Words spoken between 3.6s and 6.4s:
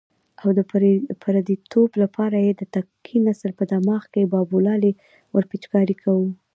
دماغ کې بابولالې ورپېچکاري کوو.